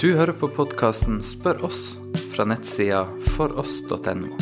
Du 0.00 0.10
hører 0.12 0.34
på 0.36 0.50
podkasten 0.52 1.22
Spør 1.24 1.62
oss 1.64 1.94
fra 2.34 2.44
nettsida 2.44 3.06
foross.no. 3.32 4.34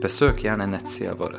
Besøk 0.00 0.40
gjerne 0.46 0.64
nettsida 0.72 1.12
vår. 1.18 1.34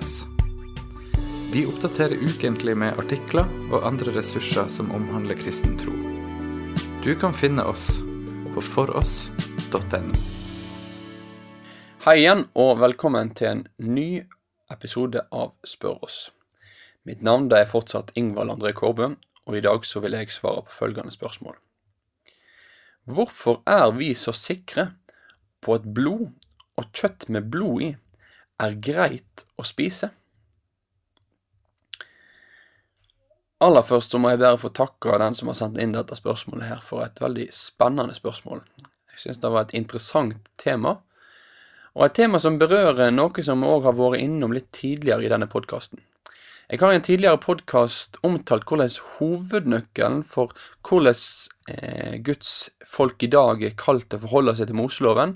Vi 1.50 1.64
oppdaterer 1.66 2.22
ukentlig 2.22 2.76
med 2.78 3.02
artikler 3.02 3.50
og 3.72 3.88
andre 3.90 4.14
ressurser 4.20 4.70
som 4.70 4.94
omhandler 4.94 5.42
kristen 5.42 5.74
tro. 5.82 5.96
Du 7.02 7.10
kan 7.18 7.34
finne 7.34 7.66
oss 7.66 7.88
på 8.54 8.62
foross.no. 8.62 10.22
Hei 12.06 12.18
igjen, 12.22 12.46
og 12.54 12.78
velkommen 12.86 13.34
til 13.34 13.50
en 13.56 13.68
ny 13.82 14.08
episode 14.70 15.26
av 15.34 15.58
Spør 15.66 16.06
oss. 16.06 16.24
Mitt 17.02 17.26
navn 17.26 17.50
er 17.50 17.66
fortsatt 17.66 18.14
Ingvald 18.14 18.60
André 18.60 18.78
Kårbø, 18.78 19.16
og 19.50 19.58
i 19.58 19.66
dag 19.66 19.90
så 19.90 20.06
vil 20.06 20.22
jeg 20.22 20.38
svare 20.38 20.68
på 20.70 20.82
følgende 20.84 21.18
spørsmål. 21.18 21.63
Hvorfor 23.04 23.62
er 23.68 23.92
vi 23.98 24.14
så 24.16 24.32
sikre 24.36 24.94
på 25.64 25.76
at 25.76 25.88
blod 25.96 26.30
og 26.80 26.90
kjøtt 26.96 27.28
med 27.34 27.50
blod 27.52 27.84
i 27.84 27.90
er 28.64 28.78
greit 28.80 29.44
å 29.60 29.66
spise? 29.68 30.14
Aller 33.64 33.84
først 33.88 34.12
så 34.12 34.20
må 34.20 34.32
jeg 34.32 34.42
bare 34.42 34.60
få 34.60 34.72
takke 34.76 35.20
den 35.22 35.36
som 35.40 35.52
har 35.52 35.56
sendt 35.60 35.80
inn 35.80 35.96
dette 35.96 36.16
spørsmålet 36.20 36.68
her, 36.68 36.80
for 36.84 37.04
et 37.04 37.20
veldig 37.24 37.48
spennende 37.56 38.16
spørsmål. 38.16 38.64
Jeg 39.14 39.22
syns 39.22 39.40
det 39.40 39.52
var 39.54 39.68
et 39.68 39.76
interessant 39.78 40.50
tema, 40.60 40.98
og 41.94 42.08
et 42.08 42.16
tema 42.18 42.42
som 42.44 42.58
berører 42.60 43.14
noe 43.14 43.46
som 43.46 43.64
vi 43.64 43.70
òg 43.70 43.88
har 43.88 43.96
vært 43.96 44.24
innom 44.24 44.56
litt 44.56 44.72
tidligere 44.76 45.24
i 45.24 45.32
denne 45.32 45.48
podkasten. 45.48 46.02
Jeg 46.72 46.80
har 46.80 46.94
i 46.94 46.96
en 46.96 47.04
tidligere 47.04 47.40
podkast 47.44 48.16
omtalt 48.24 48.64
hvordan 48.70 48.92
hovednøkkelen 49.18 50.22
for 50.24 50.54
hvordan 50.88 51.18
eh, 51.68 52.14
Guds 52.24 52.70
folk 52.88 53.26
i 53.26 53.28
dag 53.28 53.66
er 53.68 53.76
kalt 53.76 54.08
til 54.08 54.22
å 54.22 54.24
forholde 54.24 54.54
seg 54.56 54.70
til 54.70 54.80
Moseloven 54.80 55.36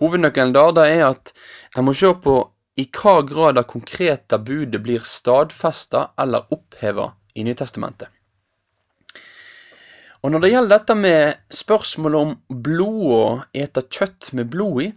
Hovednøkkelen 0.00 0.54
der 0.56 0.72
det 0.72 0.86
er 0.94 1.04
at 1.10 1.34
en 1.76 1.84
må 1.84 1.92
se 1.92 2.14
på 2.16 2.38
i 2.80 2.88
hva 2.96 3.18
grad 3.28 3.58
det 3.58 3.66
konkrete 3.70 4.40
budet 4.40 4.80
blir 4.82 5.04
stadfesta 5.04 6.08
eller 6.18 6.48
oppheva 6.56 7.10
i 7.36 7.44
Nytestamentet. 7.44 8.08
Og 10.24 10.32
når 10.32 10.42
det 10.42 10.50
gjelder 10.54 10.78
dette 10.78 10.96
med 10.96 11.38
spørsmålet 11.52 12.24
om 12.24 12.60
blod 12.64 13.04
og 13.12 13.44
ete 13.52 13.84
kjøtt 13.84 14.32
med 14.32 14.48
blod 14.50 14.80
i, 14.86 14.90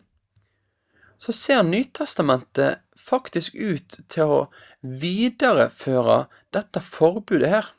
så 1.17 1.33
ser 1.33 1.63
Nytestamentet 1.65 2.83
faktisk 2.97 3.55
ut 3.55 3.99
til 4.11 4.33
å 4.33 4.39
videreføre 4.81 6.25
dette 6.55 6.83
forbudet 6.83 7.49
her. 7.51 7.71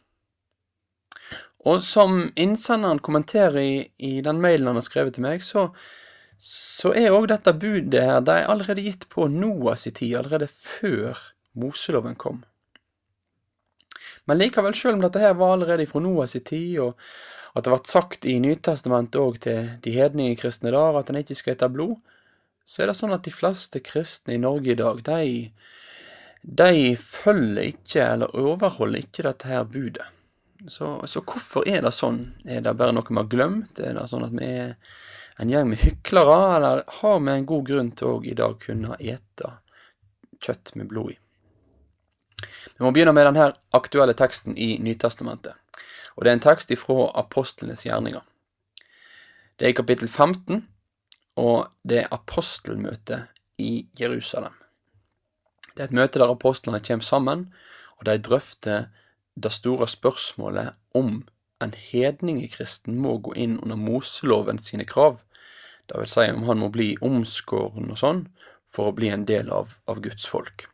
Og 1.68 1.82
som 1.84 2.28
innsenderen 2.38 3.00
kommenterer 3.02 3.60
i, 3.60 3.72
i 3.98 4.18
den 4.24 4.40
mailen 4.42 4.70
han 4.70 4.78
har 4.78 4.86
skrevet 4.86 5.16
til 5.18 5.26
meg, 5.26 5.42
så, 5.44 5.68
så 6.38 6.94
er 6.96 7.14
òg 7.14 7.28
dette 7.32 7.54
budet 7.58 8.04
her 8.04 8.22
det 8.24 8.36
er 8.40 8.52
allerede 8.52 8.84
gitt 8.86 9.08
på 9.12 9.26
Noas 9.32 9.88
tid, 9.88 10.14
allerede 10.20 10.48
før 10.50 11.18
Moseloven 11.58 12.14
kom. 12.18 12.44
Men 14.28 14.38
likevel, 14.38 14.76
selv 14.76 14.98
om 14.98 15.02
dette 15.02 15.22
her 15.22 15.34
var 15.38 15.56
allerede 15.56 15.88
fra 15.88 16.02
Noas 16.04 16.36
tid, 16.36 16.78
og 16.84 16.94
at 17.56 17.64
det 17.64 17.72
ble 17.72 17.90
sagt 17.90 18.26
i 18.28 18.36
Nytestamentet 18.42 19.18
òg 19.18 19.40
til 19.42 19.72
de 19.82 19.94
hedninge 19.94 20.38
kristne 20.38 20.70
der 20.74 20.98
at 21.00 21.10
en 21.10 21.18
ikke 21.20 21.36
skal 21.38 21.56
ete 21.56 21.70
blod, 21.72 21.96
så 22.68 22.82
er 22.82 22.90
det 22.90 22.98
sånn 22.98 23.14
at 23.16 23.24
de 23.24 23.32
fleste 23.32 23.80
kristne 23.80 24.34
i 24.36 24.40
Norge 24.42 24.74
i 24.74 24.76
dag, 24.76 24.98
de, 25.06 25.48
de 26.44 26.72
følger 27.00 27.70
ikke, 27.70 28.02
eller 28.04 28.34
overholder 28.36 29.06
ikke 29.06 29.24
dette 29.24 29.48
her 29.48 29.64
budet. 29.64 30.04
Så, 30.68 30.90
så, 31.08 31.22
hvorfor 31.22 31.64
er 31.70 31.86
det 31.86 31.94
sånn? 31.96 32.18
Er 32.44 32.60
det 32.66 32.74
bare 32.76 32.92
noe 32.92 33.08
vi 33.08 33.16
har 33.16 33.30
glemt? 33.30 33.80
Er 33.80 33.96
det 33.96 34.04
sånn 34.10 34.26
at 34.26 34.36
vi 34.36 34.50
er 34.66 34.74
en 35.40 35.54
gjeng 35.54 35.70
med 35.70 35.80
hyklere, 35.80 36.38
eller 36.58 36.84
har 36.98 37.18
vi 37.24 37.32
en 37.38 37.48
god 37.48 37.66
grunn 37.72 37.90
til 37.96 38.10
å 38.10 38.20
i 38.26 38.36
dag 38.36 38.60
kunne 38.60 39.00
ete 39.00 39.54
kjøtt 40.44 40.76
med 40.76 40.92
blod 40.92 41.14
i? 41.14 41.18
Vi 42.76 42.84
må 42.84 42.92
begynne 42.92 43.16
med 43.16 43.30
denne 43.30 43.52
aktuelle 43.74 44.12
teksten 44.18 44.58
i 44.60 44.74
Nytestamentet. 44.84 45.56
Og 46.18 46.26
det 46.26 46.34
er 46.34 46.36
en 46.36 46.48
tekst 46.50 46.74
ifra 46.74 47.14
apostlenes 47.16 47.86
gjerninger. 47.86 48.20
Det 49.56 49.64
er 49.64 49.72
i 49.72 49.78
kapittel 49.78 50.10
15, 50.10 50.66
og 51.38 51.68
det 51.86 52.02
er 52.02 52.14
apostelmøte 52.14 53.22
i 53.62 53.86
Jerusalem. 54.00 54.54
Det 55.74 55.84
er 55.84 55.90
et 55.90 55.94
møte 55.94 56.18
der 56.18 56.32
apostlene 56.32 56.82
kommer 56.82 57.06
sammen, 57.06 57.46
og 57.98 58.06
de 58.08 58.18
drøfter 58.18 58.88
det 59.38 59.52
store 59.54 59.86
spørsmålet 59.86 60.74
om 60.98 61.22
en 61.62 61.74
hedningekristen 61.74 62.98
må 63.02 63.16
gå 63.22 63.34
inn 63.38 63.58
under 63.62 63.78
Moseloven 63.78 64.58
sine 64.62 64.86
krav, 64.86 65.22
det 65.88 65.96
vil 66.02 66.10
si 66.10 66.26
om 66.30 66.44
han 66.44 66.60
må 66.60 66.68
bli 66.74 66.90
omskåren 67.04 67.88
og 67.94 68.00
sånn, 68.00 68.26
for 68.68 68.90
å 68.90 68.96
bli 68.96 69.08
en 69.08 69.24
del 69.28 69.48
av, 69.54 69.78
av 69.88 70.02
Guds 70.04 70.26
folk. 70.28 70.66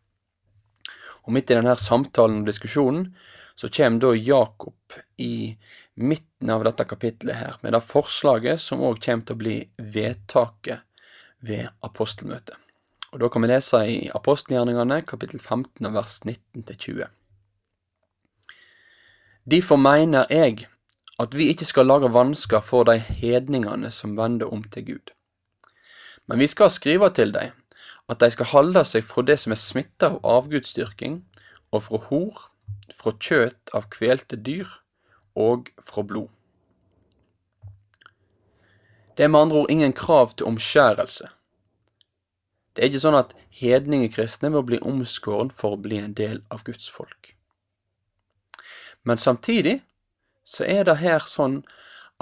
Og 1.25 1.32
midt 1.36 1.52
i 1.52 1.56
denne 1.56 1.76
samtalen 1.81 2.42
og 2.42 2.48
diskusjonen 2.50 3.06
så 3.54 3.70
kommer 3.70 4.02
da 4.02 4.10
Jakob 4.19 4.98
i 5.22 5.54
midten 5.94 6.50
av 6.50 6.65
dette 6.66 6.84
kapitlet 6.84 7.37
her, 7.37 7.56
med 7.62 7.72
det 7.72 7.82
forslaget 7.87 8.60
som 8.60 8.82
òg 8.82 9.00
kommer 9.05 9.27
til 9.27 9.37
å 9.37 9.43
bli 9.43 9.56
vedtaket 9.78 10.82
ved 11.44 11.69
apostelmøtet. 11.87 12.56
Og 13.15 13.21
Da 13.21 13.28
kan 13.28 13.43
vi 13.43 13.49
lese 13.49 13.78
i 13.87 13.99
apostelgjerningene 14.10 15.05
kapittel 15.06 15.38
15 15.38 15.93
vers 15.94 16.25
19 16.25 16.65
20. 16.66 17.06
Derfor 19.47 19.77
mener 19.77 20.27
jeg 20.31 20.66
at 21.21 21.34
vi 21.34 21.49
ikke 21.53 21.65
skal 21.69 21.87
lage 21.87 22.11
vansker 22.11 22.61
for 22.61 22.84
de 22.84 22.99
hedningene 22.99 23.91
som 23.91 24.16
vender 24.16 24.50
om 24.50 24.65
til 24.65 24.84
Gud. 24.84 25.12
Men 26.26 26.38
vi 26.38 26.47
skal 26.47 26.71
skrive 26.71 27.11
til 27.15 27.32
dem 27.32 27.53
at 28.09 28.21
de 28.21 28.31
skal 28.31 28.50
holde 28.50 28.82
seg 28.84 29.05
fra 29.05 29.22
det 29.22 29.38
som 29.41 29.53
er 29.55 29.61
smitta 29.61 30.11
av 30.11 30.19
avgudsdyrking, 30.25 31.22
og 31.72 31.82
fra 31.82 32.00
hor, 32.09 32.49
fra 32.93 33.12
kjøt 33.15 33.71
av 33.75 33.87
kvelte 33.94 34.37
dyr 34.37 34.69
og 35.34 35.70
fra 35.82 36.02
blod. 36.02 36.28
Det 39.16 39.24
er 39.24 39.30
med 39.30 39.40
andre 39.40 39.62
ord 39.62 39.70
ingen 39.70 39.92
krav 39.92 40.34
til 40.34 40.46
omskjærelse. 40.46 41.28
Det 42.74 42.82
er 42.82 42.90
ikke 42.90 43.04
sånn 43.04 43.18
at 43.18 43.34
hedningekristne 43.54 44.50
må 44.50 44.64
bli 44.66 44.80
omskåren 44.82 45.52
for 45.54 45.76
å 45.76 45.80
bli 45.80 46.00
en 46.02 46.16
del 46.18 46.42
av 46.50 46.64
Guds 46.66 46.88
folk. 46.90 47.34
Men 49.06 49.20
samtidig 49.22 49.82
så 50.44 50.66
er 50.66 50.82
det 50.88 50.98
her 51.04 51.22
sånn 51.28 51.62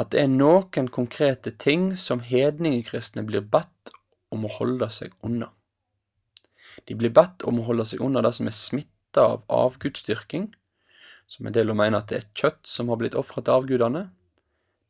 at 0.00 0.12
det 0.12 0.24
er 0.24 0.30
noen 0.32 0.88
konkrete 0.92 1.52
ting 1.56 1.92
som 1.96 2.20
hedningekristne 2.24 3.24
blir 3.28 3.44
bedt 3.44 3.92
om 4.32 4.44
å 4.44 4.52
holde 4.58 4.88
seg 4.92 5.16
unna. 5.24 5.50
De 6.88 6.96
blir 6.96 7.12
bedt 7.12 7.44
om 7.48 7.60
å 7.60 7.66
holde 7.68 7.86
seg 7.88 8.00
unna 8.04 8.22
det 8.24 8.32
som 8.36 8.48
er 8.48 8.56
smitta 8.56 9.24
av 9.34 9.44
avgudsdyrking, 9.52 10.50
som 11.27 11.47
en 11.47 11.55
del 11.55 11.72
mener 11.75 12.00
at 12.00 12.10
det 12.10 12.19
er 12.19 12.31
kjøtt 12.37 12.66
som 12.69 12.91
har 12.93 13.00
blitt 13.00 13.16
ofret 13.19 13.47
til 13.47 13.56
avgudene. 13.56 14.09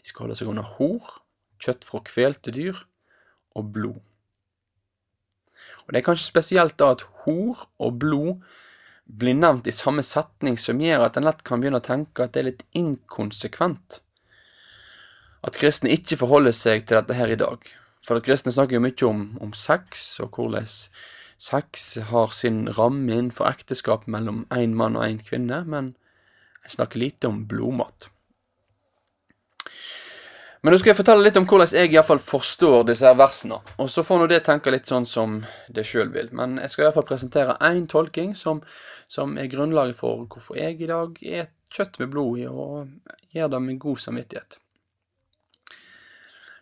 De 0.01 0.09
skal 0.09 0.27
holde 0.27 0.39
seg 0.39 0.51
unna 0.51 0.65
hor, 0.79 1.21
kjøtt 1.63 1.87
fra 1.87 2.03
kvelte 2.07 2.55
dyr 2.55 2.83
og 3.59 3.71
blod. 3.75 4.01
Og 5.87 5.93
Det 5.93 6.01
er 6.01 6.07
kanskje 6.07 6.31
spesielt 6.31 6.79
da 6.79 6.93
at 6.95 7.05
hor 7.25 7.67
og 7.83 7.99
blod 8.03 8.43
blir 9.07 9.35
nevnt 9.35 9.67
i 9.69 9.75
samme 9.75 10.03
setning, 10.07 10.57
som 10.59 10.81
gjør 10.81 11.07
at 11.07 11.19
en 11.19 11.27
lett 11.27 11.43
kan 11.45 11.61
begynne 11.61 11.83
å 11.83 11.85
tenke 11.85 12.25
at 12.25 12.35
det 12.35 12.43
er 12.43 12.49
litt 12.51 12.67
inkonsekvent. 12.79 14.01
At 15.43 15.59
kristne 15.59 15.91
ikke 15.91 16.21
forholder 16.21 16.55
seg 16.55 16.87
til 16.87 17.01
dette 17.01 17.19
her 17.19 17.33
i 17.35 17.39
dag. 17.39 17.67
For 18.07 18.19
at 18.19 18.27
kristne 18.27 18.55
snakker 18.55 18.79
jo 18.79 18.85
mye 18.85 19.09
om, 19.09 19.25
om 19.43 19.53
sex, 19.55 20.21
og 20.23 20.39
hvordan 20.39 20.67
sex 21.43 21.89
har 22.11 22.35
sin 22.35 22.65
ramme 22.79 23.11
innenfor 23.11 23.51
ekteskap 23.51 24.07
mellom 24.11 24.45
én 24.55 24.79
mann 24.79 24.99
og 24.99 25.07
én 25.07 25.21
kvinne, 25.23 25.65
men 25.67 25.93
jeg 26.63 26.77
snakker 26.77 27.03
lite 27.03 27.31
om 27.31 27.45
blodmat. 27.49 28.09
Men 30.63 30.71
nå 30.71 30.79
skal 30.79 30.93
jeg 30.93 30.99
fortelle 31.01 31.25
litt 31.27 31.39
om 31.41 31.47
hvordan 31.51 31.73
jeg 31.75 31.91
iallfall 31.91 32.21
forstår 32.23 32.85
disse 32.87 33.09
her 33.09 33.17
versene. 33.19 33.59
Og 33.83 33.89
så 33.91 34.05
får 34.07 34.21
nå 34.21 34.29
det 34.31 34.45
tenke 34.47 34.71
litt 34.71 34.87
sånn 34.87 35.09
som 35.11 35.41
det 35.67 35.83
sjøl 35.89 36.13
vil. 36.15 36.31
Men 36.39 36.55
jeg 36.63 36.71
skal 36.71 36.87
iallfall 36.87 37.09
presentere 37.09 37.57
én 37.67 37.89
tolking 37.91 38.37
som, 38.39 38.63
som, 39.11 39.35
er 39.43 39.51
grunnlaget 39.51 39.99
for 39.99 40.23
hvorfor 40.31 40.61
jeg 40.61 40.79
i 40.79 40.91
dag 40.93 41.19
er 41.27 41.51
kjøtt 41.73 41.99
med 41.99 42.13
blod 42.15 42.39
i, 42.45 42.47
og 42.47 43.35
gjør 43.35 43.51
det 43.57 43.63
med 43.67 43.83
god 43.83 44.05
samvittighet. 44.05 44.61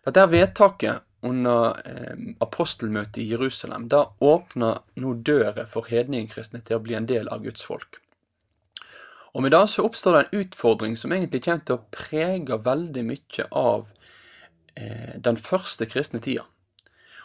Dette 0.01 0.25
her 0.25 0.33
vedtaket 0.33 1.05
under 1.29 1.77
eh, 1.85 2.27
apostelmøtet 2.41 3.21
i 3.21 3.29
Jerusalem, 3.35 3.85
da 3.85 4.07
åpner 4.17 4.81
nå 4.97 5.13
døra 5.21 5.67
for 5.69 5.85
hedningkristne 5.85 6.63
til 6.65 6.79
å 6.79 6.81
bli 6.81 6.97
en 6.97 7.05
del 7.05 7.29
av 7.29 7.45
Guds 7.45 7.61
folk. 7.69 8.00
Og 9.31 9.45
med 9.45 9.53
det 9.55 9.63
så 9.71 9.85
oppstår 9.87 10.15
det 10.15 10.21
en 10.21 10.41
utfordring 10.43 10.97
som 10.99 11.13
egentlig 11.15 11.43
kommer 11.45 11.63
til 11.67 11.77
å 11.77 11.85
prege 11.95 12.57
veldig 12.65 13.03
mye 13.07 13.47
av 13.55 13.93
eh, 14.75 15.15
den 15.15 15.39
første 15.39 15.87
kristne 15.87 16.19
tida. 16.23 16.43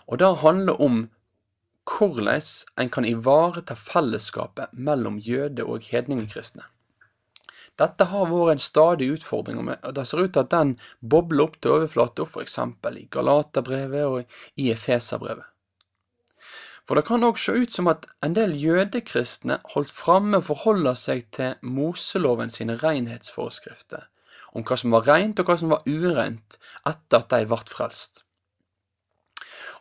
Og 0.06 0.22
det 0.22 0.30
handler 0.42 0.80
om 0.82 1.06
hvordan 1.86 2.40
en 2.82 2.90
kan 2.90 3.06
ivareta 3.06 3.74
fellesskapet 3.78 4.72
mellom 4.72 5.18
jøde- 5.18 5.66
og 5.66 5.86
hedningekristne. 5.90 6.66
Dette 7.76 8.06
har 8.08 8.30
vært 8.30 8.54
en 8.54 8.62
stadig 8.62 9.10
utfordring, 9.12 9.58
og 9.68 9.94
det 9.94 10.06
ser 10.08 10.22
ut 10.24 10.32
til 10.32 10.46
at 10.46 10.54
den 10.54 10.78
bobler 11.00 11.44
opp 11.44 11.58
til 11.60 11.74
overflata, 11.76 12.24
f.eks. 12.24 12.58
i 12.96 13.04
Galaterbrevet 13.12 14.06
og 14.06 14.38
i 14.56 14.70
Efeserbrevet. 14.72 15.44
For 16.86 16.94
det 16.94 17.06
kan 17.08 17.24
òg 17.26 17.38
se 17.42 17.50
ut 17.50 17.72
som 17.74 17.88
at 17.90 18.04
en 18.22 18.36
del 18.36 18.52
jødekristne 18.54 19.58
holdt 19.72 19.90
framme 19.90 20.38
forholder 20.44 20.94
seg 20.98 21.24
til 21.34 21.56
Moseloven 21.66 22.52
sine 22.54 22.76
renhetsforskrifter, 22.78 24.06
om 24.54 24.62
hva 24.62 24.78
som 24.78 24.94
var 24.94 25.08
rent 25.08 25.42
og 25.42 25.50
hva 25.50 25.56
som 25.58 25.74
var 25.74 25.82
ureint, 25.88 26.60
etter 26.86 27.24
at 27.24 27.34
de 27.34 27.48
ble 27.50 27.58
frelst. 27.72 28.22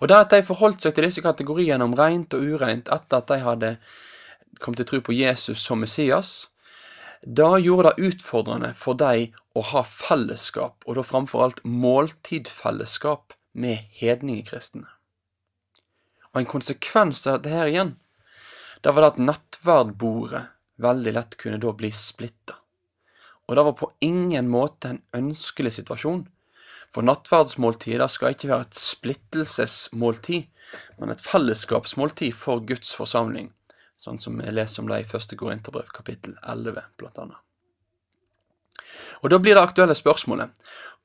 Og 0.02 0.10
det 0.10 0.18
at 0.18 0.34
de 0.34 0.42
forholdt 0.44 0.82
seg 0.84 0.96
til 0.96 1.06
disse 1.08 1.24
kategoriene 1.24 1.86
om 1.86 1.94
rent 1.96 2.34
og 2.36 2.42
ureint 2.42 2.90
etter 2.92 3.22
at 3.22 3.30
de 3.30 3.40
hadde 3.44 3.72
kommet 4.60 4.82
til 4.82 4.90
tro 4.90 5.04
på 5.06 5.16
Jesus 5.16 5.62
som 5.62 5.80
Messias, 5.84 6.50
da 7.26 7.56
gjorde 7.62 7.94
det 7.94 8.10
utfordrende 8.10 8.74
for 8.78 8.98
dem 8.98 9.34
å 9.56 9.64
ha 9.72 9.86
fellesskap, 9.88 10.82
og 10.86 10.98
da 10.98 11.06
framfor 11.06 11.46
alt 11.46 11.64
måltidfellesskap 11.66 13.34
med 13.54 13.88
hedningekristne. 14.02 14.95
Og 16.36 16.42
en 16.42 16.52
konsekvens 16.52 17.24
av 17.32 17.40
dette 17.40 17.56
her 17.56 17.70
igjen, 17.72 17.94
det 18.84 18.92
var 18.92 19.06
det 19.06 19.12
at 19.14 19.24
nattverdbordet 19.24 20.42
veldig 20.84 21.14
lett 21.16 21.38
kunne 21.40 21.62
da 21.64 21.72
bli 21.72 21.94
splitta. 21.96 22.58
Og 23.48 23.56
det 23.56 23.64
var 23.64 23.78
på 23.80 23.88
ingen 24.04 24.50
måte 24.52 24.92
en 24.92 25.00
ønskelig 25.16 25.78
situasjon, 25.78 26.26
for 26.92 27.08
nattverdsmåltider 27.08 28.12
skal 28.12 28.36
ikke 28.36 28.52
være 28.52 28.68
et 28.68 28.82
splittelsesmåltid, 28.82 30.52
men 31.00 31.14
et 31.14 31.24
fellesskapsmåltid 31.24 32.36
for 32.36 32.68
Guds 32.68 32.92
forsamling, 33.00 33.54
sånn 33.96 34.20
som 34.20 34.36
vi 34.42 34.52
leser 34.52 34.84
om 34.84 34.92
det 34.92 35.06
i 35.06 35.08
første 35.08 35.40
Korinterbrev 35.40 35.88
kapittel 35.96 36.36
11, 36.44 36.84
blant 37.00 37.24
annet. 37.24 37.45
Og 39.22 39.30
Da 39.30 39.38
blir 39.38 39.56
det 39.56 39.62
aktuelle 39.62 39.96
spørsmålet 39.96 40.50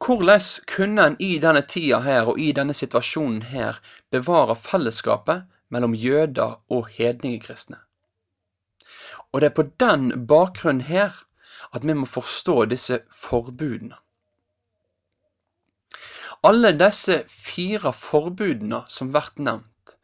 hvordan 0.01 0.41
kunne 0.67 1.07
en 1.07 1.17
i 1.21 1.39
denne 1.39 1.61
tida 1.61 2.01
her 2.01 2.29
og 2.33 2.39
i 2.41 2.53
denne 2.57 2.75
situasjonen 2.75 3.43
her 3.43 3.81
bevare 4.11 4.57
fellesskapet 4.57 5.43
mellom 5.69 5.95
jøder 5.95 6.57
og 6.69 6.89
hedningekristne? 6.89 7.77
Og 9.33 9.41
det 9.41 9.51
er 9.51 9.55
på 9.55 9.69
den 9.81 10.27
bakgrunnen 10.27 10.81
her 10.81 11.27
at 11.75 11.85
vi 11.87 11.93
må 11.93 12.07
forstå 12.07 12.65
disse 12.65 13.01
forbudene. 13.13 13.97
Alle 16.43 16.73
disse 16.73 17.23
fire 17.29 17.93
forbudene 17.93 18.83
som 18.89 19.13
blir 19.13 19.29
nevnt, 19.37 19.97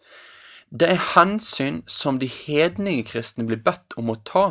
det 0.71 0.91
er 0.91 1.05
hensyn 1.15 1.83
som 1.89 2.19
de 2.21 2.27
hedningekristne 2.27 3.47
blir 3.49 3.63
bedt 3.65 3.97
om 3.97 4.11
å 4.13 4.21
ta 4.29 4.47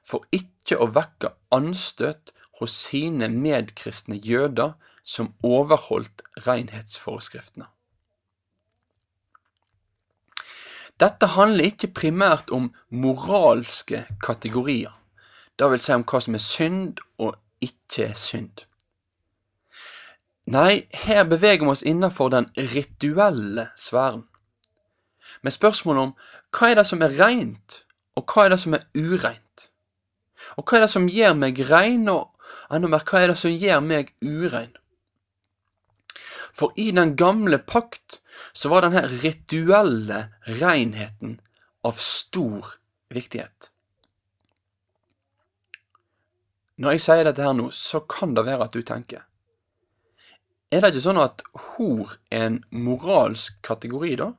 for 0.00 0.24
ikke 0.32 0.78
å 0.80 0.88
vekke 0.94 1.34
anstøt 1.54 2.32
hos 2.60 2.74
sine 2.88 3.28
medkristne 3.28 4.18
jøder 4.18 4.74
som 5.04 5.32
overholdt 5.42 6.22
renhetsforskriftene. 6.46 7.66
Dette 10.98 11.26
handler 11.36 11.70
ikke 11.70 11.92
primært 11.94 12.50
om 12.50 12.72
moralske 12.90 14.02
kategorier, 14.22 14.94
vil 15.58 15.82
si 15.82 15.94
om 15.94 16.04
hva 16.06 16.20
som 16.22 16.34
er 16.34 16.42
synd 16.42 17.02
og 17.22 17.36
ikke 17.62 18.10
synd. 18.18 18.64
Nei, 20.48 20.88
her 21.04 21.26
beveger 21.28 21.66
vi 21.66 21.70
oss 21.70 21.84
innenfor 21.86 22.30
den 22.32 22.48
rituelle 22.56 23.68
sfæren. 23.76 24.24
Med 25.42 25.52
spørsmålet 25.52 26.02
om 26.02 26.14
hva 26.56 26.70
er 26.70 26.80
det 26.80 26.86
som 26.88 27.02
er 27.04 27.14
rent, 27.18 27.82
og 28.16 28.24
hva 28.32 28.46
er 28.46 28.54
det 28.54 28.60
som 28.62 28.74
er 28.74 28.86
ureint? 28.96 29.68
Og 30.56 30.64
hva 30.64 30.78
er 30.78 30.86
det 30.86 30.90
som 30.94 31.10
gjør 31.10 31.36
meg 31.38 31.60
rein, 31.68 32.08
og 32.08 32.32
enda 32.70 32.90
mer, 32.90 33.04
hva 33.06 33.22
er 33.22 33.32
det 33.32 33.38
som 33.40 33.54
gjør 33.54 33.82
meg 33.84 34.12
urein? 34.22 34.74
For 36.58 36.74
i 36.80 36.90
den 36.94 37.14
gamle 37.18 37.60
pakt 37.62 38.20
så 38.56 38.70
var 38.72 38.86
denne 38.86 39.04
rituelle 39.22 40.24
renheten 40.48 41.38
av 41.86 42.00
stor 42.02 42.74
viktighet. 43.14 43.70
Når 46.78 46.94
jeg 46.94 47.04
sier 47.04 47.26
dette 47.26 47.42
her 47.42 47.56
nå, 47.58 47.70
så 47.74 48.02
kan 48.06 48.34
det 48.34 48.46
være 48.46 48.68
at 48.68 48.74
du 48.74 48.82
tenker 48.86 49.24
er 50.68 50.82
det 50.84 50.90
ikke 50.92 51.04
sånn 51.06 51.20
at 51.20 51.42
hor 51.64 52.18
er 52.28 52.42
en 52.50 52.58
moralsk 52.76 53.56
kategori, 53.64 54.18
da? 54.20 54.32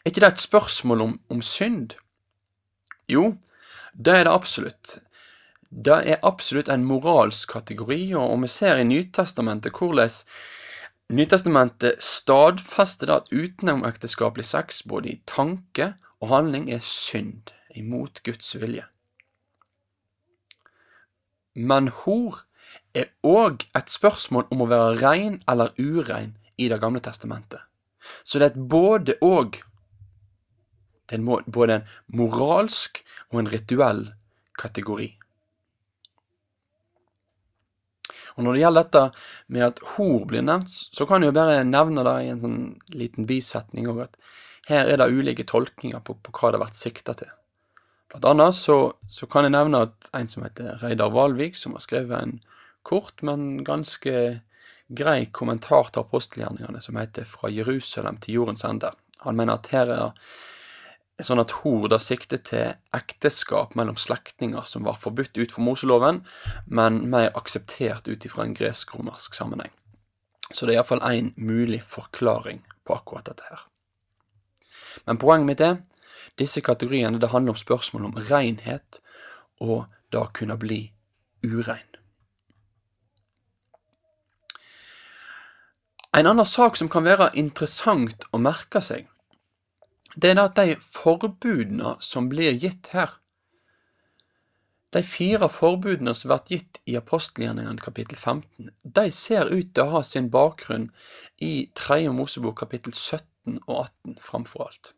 Er 0.00 0.12
ikke 0.12 0.22
det 0.24 0.30
et 0.32 0.44
spørsmål 0.44 1.04
om, 1.04 1.18
om 1.32 1.42
synd? 1.44 1.98
Jo, 3.12 3.34
det 3.92 4.14
er 4.14 4.24
det 4.24 4.32
absolutt. 4.32 4.94
Det 5.74 5.96
er 6.06 6.20
absolutt 6.22 6.68
en 6.70 6.84
moralsk 6.86 7.50
kategori, 7.50 8.12
og 8.14 8.36
vi 8.44 8.48
ser 8.52 8.78
i 8.78 8.86
Nytestamentet 8.86 9.74
hvordan 9.74 10.12
Nytestamentet 11.14 11.98
stadfester 12.00 13.10
at 13.12 13.26
utenomekteskapelig 13.34 14.46
sex 14.46 14.84
både 14.86 15.10
i 15.10 15.20
tanke 15.26 15.94
og 16.22 16.30
handling 16.30 16.70
er 16.72 16.80
synd, 16.80 17.50
imot 17.74 18.22
Guds 18.24 18.54
vilje. 18.56 18.86
Men 21.54 21.90
hor 22.04 22.44
er 22.94 23.10
òg 23.26 23.66
et 23.74 23.90
spørsmål 23.90 24.46
om 24.54 24.62
å 24.62 24.70
være 24.70 25.02
rein 25.02 25.42
eller 25.50 25.74
urein 25.78 26.36
i 26.56 26.70
Det 26.70 26.78
gamle 26.80 27.02
testamentet. 27.02 27.60
Så 28.22 28.38
det 28.38 28.46
er 28.46 28.54
et 28.54 28.68
både-og. 28.70 29.58
Det 31.10 31.18
er 31.18 31.50
både 31.50 31.80
en 31.80 31.88
moralsk 32.06 33.02
og 33.32 33.42
en 33.42 33.50
rituell 33.50 34.06
kategori. 34.58 35.10
Og 38.34 38.44
Når 38.44 38.56
det 38.56 38.62
gjelder 38.64 38.86
dette 38.86 39.02
med 39.54 39.66
at 39.68 39.80
hor 39.94 40.24
blir 40.26 40.42
nevnt, 40.42 40.70
så 40.70 41.06
kan 41.06 41.22
jeg 41.22 41.30
jo 41.30 41.36
bare 41.36 41.62
nevne 41.66 42.04
det 42.06 42.14
i 42.24 42.32
en 42.32 42.42
sånn 42.42 42.58
liten 42.90 43.28
bisetning 43.30 43.86
òg, 43.92 44.08
at 44.08 44.18
her 44.70 44.90
er 44.90 44.98
det 44.98 45.12
ulike 45.12 45.46
tolkninger 45.46 46.02
på, 46.02 46.16
på 46.18 46.32
hva 46.34 46.50
det 46.50 46.58
har 46.58 46.64
vært 46.64 46.78
sikta 46.78 47.14
til. 47.18 47.30
Blant 48.10 48.26
annet 48.30 48.56
så, 48.56 48.78
så, 49.10 49.28
kan 49.30 49.46
jeg 49.46 49.54
nevne 49.54 49.84
at 49.88 50.10
en 50.14 50.30
som 50.30 50.44
heter 50.46 50.80
Reidar 50.82 51.12
Valvik, 51.14 51.58
som 51.58 51.74
har 51.76 51.84
skrevet 51.84 52.16
en 52.18 52.36
kort, 52.86 53.22
men 53.26 53.64
ganske 53.66 54.40
grei 54.94 55.18
kommentar 55.34 55.90
til 55.90 56.04
apostelgjerningene 56.04 56.82
som 56.84 56.98
heter 57.00 57.26
Fra 57.28 57.50
Jerusalem 57.50 58.18
til 58.22 58.40
jordens 58.40 58.64
ende. 58.68 58.92
Han 59.24 59.38
mener 59.38 59.58
at 59.58 59.70
her 59.72 59.90
er 59.90 60.04
sånn 61.22 61.38
at 61.38 61.52
hor 61.62 61.86
da 61.90 61.98
sikter 62.02 62.40
til 62.42 62.72
ekteskap 62.96 63.76
mellom 63.78 63.98
slektninger 64.00 64.66
som 64.66 64.86
var 64.86 64.98
forbudt 64.98 65.38
ut 65.38 65.54
fra 65.54 65.62
Moseloven, 65.62 66.24
men 66.66 67.04
mer 67.10 67.30
akseptert 67.38 68.08
ut 68.10 68.26
ifra 68.26 68.44
en 68.44 68.56
gresk-romersk 68.56 69.36
sammenheng. 69.36 69.70
Så 70.50 70.66
det 70.66 70.74
er 70.74 70.80
iallfall 70.80 71.04
én 71.06 71.32
mulig 71.36 71.82
forklaring 71.86 72.64
på 72.84 72.96
akkurat 72.98 73.30
dette 73.30 73.46
her. 73.46 73.62
Men 75.06 75.18
poenget 75.18 75.46
mitt 75.46 75.62
er 75.62 75.80
disse 76.40 76.62
kategoriene 76.64 77.20
det 77.22 77.30
handler 77.30 77.54
om 77.54 77.62
spørsmål 77.62 78.10
om 78.10 78.18
renhet 78.30 79.00
og 79.62 79.86
da 80.12 80.26
kunne 80.34 80.58
bli 80.58 80.82
urein. 81.46 81.86
En 86.14 86.26
annen 86.30 86.46
sak 86.46 86.76
som 86.78 86.90
kan 86.90 87.06
være 87.06 87.32
interessant 87.38 88.22
å 88.30 88.38
merke 88.38 88.82
seg, 88.82 89.08
det 90.16 90.30
er 90.30 90.40
at 90.42 90.56
de 90.58 90.76
forbudene 90.78 91.96
som 92.04 92.28
blir 92.30 92.54
gitt 92.60 92.92
her, 92.94 93.18
de 94.94 95.02
fire 95.02 95.48
forbudene 95.50 96.14
som 96.14 96.30
blir 96.30 96.58
gitt 96.58 96.78
i 96.86 96.96
apostelgjerningene 96.98 97.82
kapittel 97.82 98.18
15, 98.18 98.70
de 98.84 99.06
ser 99.10 99.50
ut 99.50 99.72
til 99.74 99.86
å 99.86 99.96
ha 99.96 100.02
sin 100.06 100.30
bakgrunn 100.30 100.90
i 101.42 101.66
3. 101.74 102.12
Mosebok 102.14 102.60
kapittel 102.62 102.94
17 102.94 103.58
og 103.66 103.88
18 104.06 104.20
framfor 104.22 104.68
alt. 104.68 104.92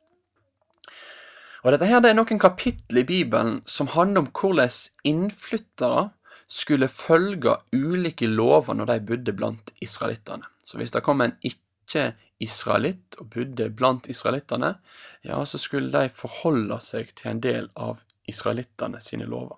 Og 1.64 1.72
Dette 1.72 1.88
her 1.88 2.02
det 2.04 2.12
er 2.12 2.18
noen 2.18 2.38
kapittel 2.38 3.00
i 3.00 3.08
Bibelen 3.08 3.62
som 3.66 3.88
handler 3.90 4.22
om 4.22 4.28
hvordan 4.30 4.70
innflyttere 5.08 6.10
skulle 6.46 6.86
følge 6.92 7.56
ulike 7.74 8.28
lover 8.30 8.76
når 8.78 8.92
de 8.92 9.00
bodde 9.08 9.34
blant 9.34 9.72
israelittene. 9.82 10.46
Så 10.62 10.78
hvis 10.78 10.94
det 10.94 11.02
kom 11.02 11.24
en 11.24 11.34
ikke-israelitt 11.86 13.18
og 13.20 13.30
bodde 13.34 13.68
blant 13.70 14.08
israelittene, 14.10 14.74
ja, 15.26 15.44
så 15.44 15.58
skulle 15.58 15.92
de 15.94 16.10
forholde 16.12 16.78
seg 16.82 17.14
til 17.14 17.32
en 17.32 17.44
del 17.44 17.70
av 17.74 18.02
israelittene 18.28 19.00
sine 19.02 19.28
lover. 19.28 19.56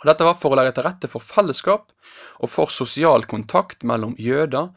Og 0.00 0.06
Dette 0.08 0.24
var 0.24 0.38
for 0.40 0.54
å 0.54 0.56
legge 0.56 0.72
til 0.78 0.86
rette 0.86 1.08
for 1.12 1.24
fellesskap 1.24 1.90
og 2.40 2.48
for 2.48 2.72
sosial 2.72 3.26
kontakt 3.28 3.84
mellom 3.84 4.14
jøder 4.16 4.70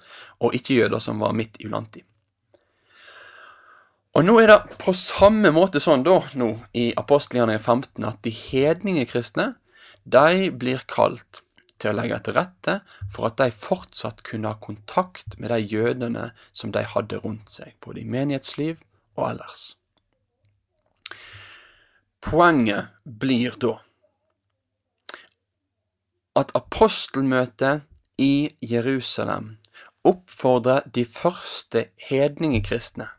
og 0.44 0.58
ikke-jøder 0.58 1.00
som 1.04 1.24
var 1.24 1.36
midt 1.38 1.62
iblant 1.64 1.94
dem. 1.96 2.04
Og 4.14 4.28
nå 4.28 4.36
er 4.42 4.52
det 4.52 4.76
på 4.84 4.94
samme 4.94 5.50
måte 5.56 5.80
sånn 5.82 6.04
da, 6.06 6.20
nå 6.38 6.52
i 6.78 6.92
apostelgjerningen 7.00 7.64
15, 7.64 8.04
at 8.06 8.20
de 8.22 8.34
hedninge 8.36 9.08
kristne, 9.10 9.56
de 10.04 10.52
blir 10.52 10.84
kalt 10.92 11.42
til 11.84 11.92
å 11.92 11.98
legge 11.98 12.20
til 12.24 12.38
rette 12.38 12.80
for 13.12 13.28
at 13.28 13.40
de 13.42 13.52
fortsatt 13.52 14.24
kunne 14.28 14.54
ha 14.54 14.60
kontakt 14.64 15.36
med 15.38 15.52
de 15.52 15.60
jødene 15.60 16.30
som 16.56 16.72
de 16.72 16.86
hadde 16.88 17.20
rundt 17.24 17.52
seg, 17.52 17.76
både 17.84 18.04
i 18.04 18.08
menighetsliv 18.08 18.80
og 19.20 19.26
ellers. 19.34 19.74
Poenget 22.24 22.94
blir 23.04 23.58
da 23.60 23.76
at 26.40 26.54
apostelmøtet 26.58 27.84
i 28.18 28.54
Jerusalem 28.64 29.58
oppfordrer 30.08 30.88
de 30.96 31.04
første 31.06 31.90
hedningekristne 32.08 33.10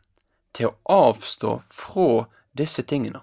til 0.57 0.71
å 0.71 0.75
avstå 1.11 1.59
fra 1.69 2.25
disse 2.57 2.83
tingene, 2.87 3.21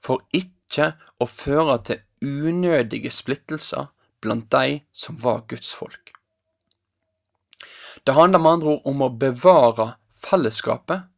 for 0.00 0.24
ikke 0.32 0.94
å 1.20 1.28
føre 1.28 1.78
til 1.84 2.02
unødige 2.24 3.12
splittelser 3.14 3.92
blant 4.20 4.50
de 4.50 4.80
som 4.92 5.16
var 5.16 5.44
Guds 5.48 5.74
folk. 5.74 6.12
Det 8.04 8.12
handler 8.12 8.38
med 8.38 8.52
andre 8.52 8.68
ord 8.68 8.86
om 8.88 9.02
å 9.04 9.10
bevare 9.12 9.88
fellesskapet, 10.14 11.08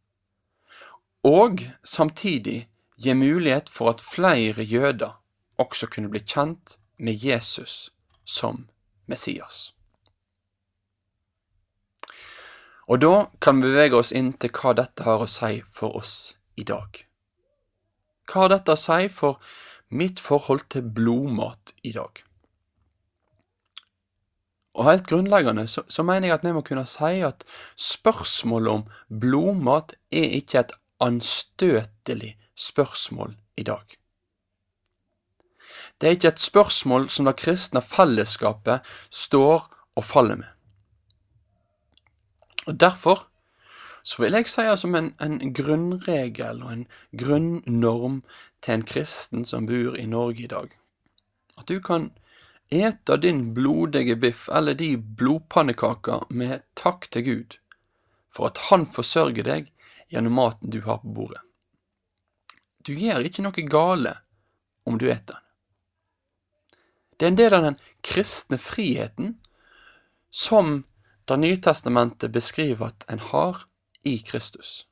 og 1.25 1.67
samtidig 1.85 2.65
gi 3.01 3.15
mulighet 3.15 3.69
for 3.69 3.93
at 3.93 4.05
flere 4.05 4.65
jøder 4.65 5.19
også 5.61 5.89
kunne 5.93 6.09
bli 6.13 6.23
kjent 6.25 6.79
med 6.97 7.21
Jesus 7.25 7.91
som 8.25 8.67
Messias. 9.07 9.73
Og 12.91 12.99
da 13.05 13.29
kan 13.39 13.61
vi 13.61 13.69
bevege 13.69 14.01
oss 14.01 14.11
inn 14.11 14.33
til 14.43 14.51
hva 14.57 14.73
dette 14.75 15.07
har 15.07 15.23
å 15.23 15.29
si 15.31 15.61
for 15.63 16.01
oss 16.01 16.15
i 16.59 16.65
dag. 16.67 17.05
Hva 18.27 18.47
har 18.47 18.55
dette 18.57 18.75
å 18.75 18.81
si 18.81 19.07
for 19.15 19.39
mitt 19.95 20.19
forhold 20.23 20.67
til 20.75 20.89
blodmat 20.97 21.75
i 21.87 21.95
dag? 21.95 22.25
Og 24.81 24.87
helt 24.89 25.07
grunnleggende 25.07 25.67
så, 25.69 25.83
så, 25.89 26.03
mener 26.03 26.31
jeg 26.31 26.39
at 26.39 26.45
vi 26.45 26.53
må 26.57 26.63
kunne 26.65 26.87
si 26.89 27.21
at 27.27 27.45
spørsmålet 27.77 28.73
om 28.73 28.85
blodmat 29.21 29.93
er 30.09 30.37
ikke 30.41 30.63
et 30.63 30.73
anstøtelig 31.05 32.39
spørsmål 32.57 33.35
i 33.61 33.67
dag. 33.69 33.85
Det 36.01 36.09
er 36.09 36.17
ikke 36.17 36.33
et 36.33 36.41
spørsmål 36.41 37.11
som 37.13 37.29
det 37.29 37.37
kristne 37.37 37.83
fellesskapet 37.85 38.81
står 39.13 39.69
og 40.01 40.05
faller 40.05 40.41
med. 40.41 40.49
Og 42.67 42.81
Derfor 42.81 43.27
så 44.03 44.23
vil 44.23 44.33
jeg 44.33 44.49
si 44.49 44.65
som 44.81 44.97
en, 44.97 45.13
en 45.21 45.55
grunnregel 45.55 46.63
og 46.63 46.73
en 46.73 46.87
grunnnorm 47.19 48.23
til 48.63 48.75
en 48.75 48.87
kristen 48.89 49.45
som 49.45 49.69
bor 49.69 49.97
i 50.01 50.07
Norge 50.07 50.43
i 50.43 50.49
dag, 50.49 50.73
at 51.59 51.69
du 51.69 51.81
kan 51.85 52.11
ete 52.71 53.17
din 53.17 53.55
blodige 53.55 54.17
biff 54.17 54.49
eller 54.49 54.75
de 54.75 54.97
blodpannekaker 54.97 56.27
med 56.31 56.63
takk 56.79 57.09
til 57.11 57.27
Gud 57.27 57.57
for 58.31 58.51
at 58.51 58.59
Han 58.71 58.87
forsørger 58.87 59.47
deg 59.47 59.71
gjennom 60.11 60.39
maten 60.39 60.71
du 60.71 60.81
har 60.87 61.03
på 61.03 61.15
bordet. 61.15 61.43
Du 62.87 62.95
gjør 62.95 63.27
ikke 63.27 63.43
noe 63.45 63.67
gale 63.71 64.15
om 64.87 64.99
du 64.99 65.09
eter 65.11 65.35
den. 65.35 65.47
Det 67.17 67.27
er 67.27 67.33
en 67.35 67.41
del 67.41 67.55
av 67.55 67.65
den 67.67 67.81
kristne 68.01 68.57
friheten 68.57 69.35
som 70.31 70.85
det 71.29 71.37
nye 71.37 71.59
testamentet 71.61 72.33
beskriver 72.33 72.89
at 72.89 73.05
en 73.13 73.21
har 73.21 73.67
i 74.09 74.17
Kristus. 74.25 74.87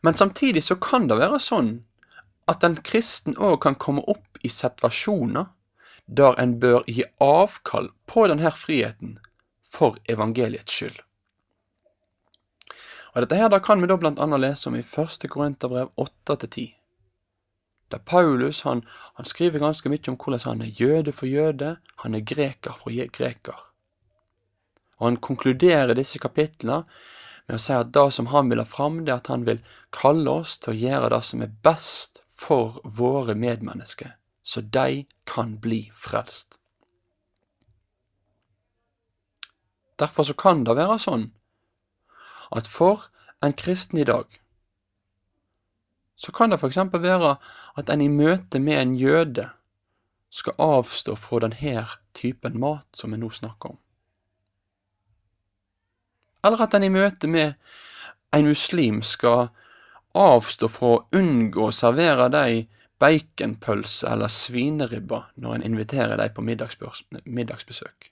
Men 0.00 0.14
samtidig 0.14 0.64
så 0.64 0.78
kan 0.80 1.10
det 1.10 1.18
være 1.20 1.38
sånn 1.42 1.70
at 2.50 2.64
en 2.64 2.78
kristen 2.88 3.36
òg 3.36 3.58
kan 3.66 3.76
komme 3.76 4.04
opp 4.08 4.25
i 4.42 4.50
situasjoner 4.52 5.52
der 6.06 6.38
en 6.40 6.58
bør 6.60 6.84
gi 6.86 7.04
avkall 7.22 7.90
på 8.06 8.26
denne 8.30 8.52
friheten 8.54 9.18
for 9.64 9.98
evangeliets 10.08 10.72
skyld. 10.72 11.00
Og 13.14 13.24
Dette 13.24 13.38
her 13.40 13.48
da 13.48 13.58
kan 13.64 13.80
vi 13.80 13.88
da 13.88 13.96
blant 13.96 14.20
annet 14.20 14.42
lese 14.42 14.68
om 14.68 14.76
i 14.76 14.84
1. 14.84 15.24
Korinterbrev 15.32 15.88
8-10. 15.96 16.74
Der 17.88 17.98
Paulus 17.98 18.62
han, 18.62 18.82
han, 19.14 19.24
skriver 19.24 19.62
ganske 19.62 19.88
mye 19.88 20.10
om 20.10 20.18
hvordan 20.20 20.42
han 20.44 20.62
er 20.62 20.74
jøde 20.80 21.14
for 21.14 21.30
jøde, 21.30 21.76
han 22.02 22.14
er 22.14 22.26
greker 22.26 22.76
for 22.76 22.90
greker. 22.92 23.56
Og 24.98 25.06
Han 25.06 25.16
konkluderer 25.16 25.94
disse 25.94 26.18
kapitlene 26.18 26.82
med 27.46 27.56
å 27.56 27.62
si 27.62 27.72
at 27.72 27.92
det 27.94 28.08
som 28.12 28.30
han 28.32 28.50
vil 28.50 28.60
ha 28.60 28.66
fram, 28.68 29.04
det 29.04 29.12
er 29.12 29.20
at 29.20 29.30
han 29.32 29.46
vil 29.46 29.62
kalle 29.94 30.40
oss 30.42 30.58
til 30.58 30.74
å 30.74 30.80
gjøre 30.80 31.10
det 31.14 31.22
som 31.24 31.42
er 31.44 31.56
best 31.62 32.22
for 32.36 32.80
våre 32.84 33.36
medmennesker, 33.38 34.16
så 34.46 34.60
de 34.60 35.06
kan 35.26 35.56
bli 35.60 35.90
frelst. 35.94 36.60
Derfor 39.98 40.22
så 40.22 40.34
kan 40.38 40.62
det 40.64 40.76
være 40.78 41.00
sånn 41.02 41.30
at 42.54 42.68
for 42.70 43.08
en 43.42 43.56
kristen 43.58 43.98
i 43.98 44.06
dag 44.06 44.38
så 46.16 46.32
kan 46.32 46.52
det 46.52 46.60
f.eks. 46.60 46.78
være 46.92 47.34
at 47.76 47.90
en 47.90 48.00
i 48.00 48.08
møte 48.08 48.60
med 48.62 48.78
en 48.80 48.94
jøde 48.96 49.48
skal 50.30 50.54
avstå 50.62 51.16
fra 51.18 51.42
denne 51.44 51.82
typen 52.14 52.60
mat 52.60 52.86
som 52.96 53.12
vi 53.12 53.18
nå 53.20 53.28
snakker 53.30 53.74
om. 53.74 53.80
Eller 56.44 56.62
at 56.62 56.74
en 56.78 56.86
i 56.86 56.92
møte 56.92 57.28
med 57.28 57.58
en 58.32 58.48
muslim 58.48 59.02
skal 59.02 59.48
avstå 60.14 60.70
fra 60.72 60.94
å 60.94 61.04
unngå 61.18 61.68
å 61.68 61.74
servere 61.74 62.30
dem 62.32 62.75
baconpølse 62.98 64.08
eller 64.08 64.32
svineribba 64.32 65.26
når 65.36 65.54
en 65.54 65.66
inviterer 65.70 66.16
dem 66.20 66.34
på 66.34 66.44
middagsbesøk. 66.44 68.10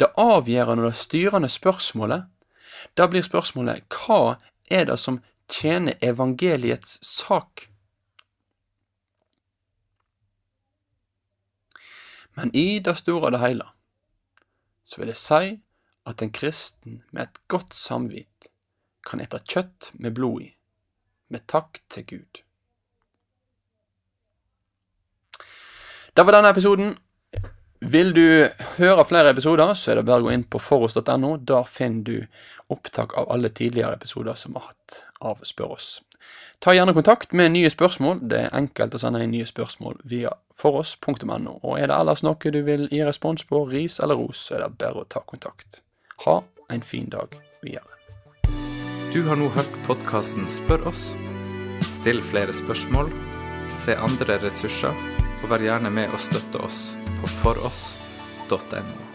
Det 0.00 0.08
avgjørende 0.16 0.84
og 0.84 0.90
det 0.90 0.98
styrende 0.98 1.48
spørsmålet, 1.52 2.24
da 2.96 3.06
blir 3.10 3.22
spørsmålet 3.22 3.84
hva 3.92 4.38
er 4.70 4.88
det 4.88 4.98
som 5.00 5.20
tjener 5.48 5.98
evangeliets 6.04 6.98
sak? 7.04 7.68
Men 12.38 12.54
i 12.54 12.78
det 12.78 12.96
store 12.96 13.28
og 13.28 13.34
det 13.34 13.42
hele 13.42 13.66
så 14.88 15.02
vil 15.02 15.10
jeg 15.12 15.20
si 15.20 15.48
at 16.08 16.22
en 16.22 16.32
kristen 16.32 17.02
med 17.12 17.26
et 17.26 17.40
godt 17.52 17.74
samvitt 17.76 18.48
kan 19.04 19.20
ete 19.20 19.40
kjøtt 19.44 19.90
med 20.00 20.14
blod 20.16 20.46
i, 20.46 20.52
med 21.28 21.46
takk 21.50 21.80
til 21.92 22.06
Gud. 22.06 22.42
Det 26.14 26.24
var 26.26 26.34
denne 26.34 26.50
episoden. 26.50 26.96
Vil 27.80 28.10
du 28.10 28.48
høre 28.78 29.04
flere 29.06 29.30
episoder, 29.30 29.70
så 29.74 29.92
er 29.92 30.00
det 30.00 30.08
bare 30.08 30.24
å 30.24 30.26
gå 30.26 30.32
inn 30.34 30.42
på 30.50 30.58
foross.no. 30.58 31.36
Der 31.46 31.68
finner 31.70 32.02
du 32.02 32.16
opptak 32.74 33.14
av 33.18 33.30
alle 33.32 33.52
tidligere 33.54 33.94
episoder 33.94 34.34
som 34.34 34.58
har 34.58 34.72
hatt 34.72 35.02
av 35.22 35.44
Spør 35.46 35.76
oss. 35.76 35.90
Ta 36.58 36.74
gjerne 36.74 36.94
kontakt 36.96 37.32
med 37.38 37.52
nye 37.54 37.70
spørsmål. 37.70 38.24
Det 38.30 38.40
er 38.48 38.56
enkelt 38.58 38.96
å 38.98 39.02
sende 39.02 39.22
inn 39.22 39.30
nye 39.30 39.46
spørsmål 39.46 40.00
via 40.10 40.32
foross.no. 40.58 41.60
Og 41.62 41.78
er 41.78 41.86
det 41.86 42.00
ellers 42.00 42.24
noe 42.26 42.54
du 42.56 42.60
vil 42.66 42.88
gi 42.90 43.04
respons 43.06 43.46
på, 43.46 43.62
ris 43.70 44.00
eller 44.02 44.18
ros, 44.18 44.42
så 44.48 44.58
er 44.58 44.66
det 44.66 44.74
bare 44.82 45.04
å 45.04 45.06
ta 45.06 45.22
kontakt. 45.22 45.84
Ha 46.26 46.40
en 46.74 46.82
fin 46.82 47.06
dag 47.14 47.38
videre. 47.62 47.97
Du 49.12 49.22
har 49.24 49.38
nå 49.40 49.46
hørt 49.48 49.76
podkasten 49.86 50.44
Spør 50.52 50.90
oss. 50.90 51.14
Still 51.80 52.20
flere 52.20 52.52
spørsmål, 52.52 53.08
se 53.72 53.96
andre 53.96 54.36
ressurser, 54.42 54.92
og 55.40 55.48
vær 55.48 55.64
gjerne 55.64 55.88
med 55.88 56.12
å 56.12 56.20
støtte 56.20 56.60
oss 56.68 56.90
på 57.22 57.36
foross.no. 57.40 59.07